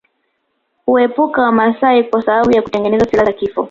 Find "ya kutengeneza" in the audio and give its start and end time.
2.51-3.05